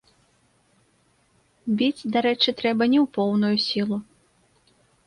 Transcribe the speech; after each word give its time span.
Біць, 1.81 2.09
дарэчы, 2.17 2.49
трэба 2.63 2.83
не 2.95 2.99
ў 3.05 3.17
поўную 3.21 3.55
сілу. 3.71 3.97